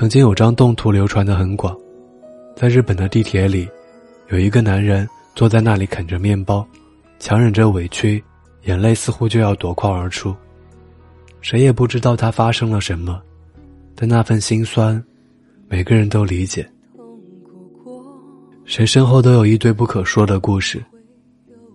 [0.00, 1.76] 曾经有张动图流传的很广，
[2.56, 3.68] 在日本的地铁里，
[4.30, 6.66] 有一个男人坐在那里啃着面包，
[7.18, 8.24] 强忍着委屈，
[8.62, 10.34] 眼泪似乎就要夺眶而出。
[11.42, 13.20] 谁也不知道他发生了什么，
[13.94, 15.04] 但那份心酸，
[15.68, 16.66] 每个人都理解。
[18.64, 20.82] 谁身后都有一堆不可说的故事，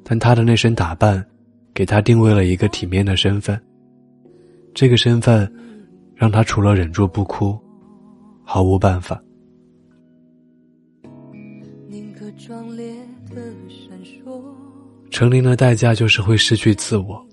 [0.04, 1.24] 但他的那身打扮，
[1.76, 3.56] 给他定位了一个体面的身份。
[4.74, 5.48] 这个身份，
[6.16, 7.56] 让他除了忍住不哭。
[8.46, 9.22] 毫无办法。
[15.10, 17.26] 成灵的代价就是会失去自我，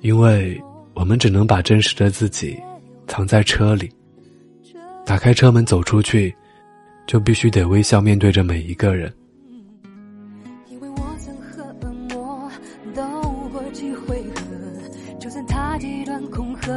[0.00, 0.60] 因为
[0.94, 2.58] 我们只能把真实的自己
[3.06, 3.90] 藏在车里。
[5.04, 6.34] 打开车门走出去，
[7.06, 9.12] 就必须得微笑面对着每一个人。
[15.20, 16.72] 就算他极端恐吓，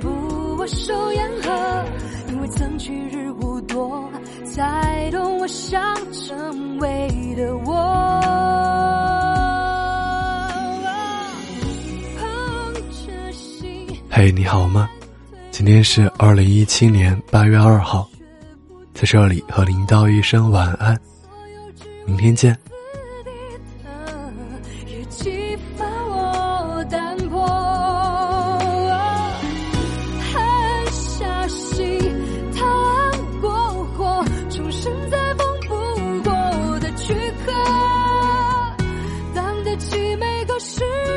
[0.00, 0.08] 不
[0.56, 1.49] 握手言和。
[2.80, 4.10] 去日无多，
[4.42, 5.78] 才懂我想
[6.12, 8.18] 成为的我。
[14.08, 14.88] 嘿，你好吗？
[15.50, 18.08] 今天是二零一七年八月二号，
[18.94, 20.98] 在这里和您道一声晚安，
[22.06, 22.56] 明天见。
[40.60, 41.09] 是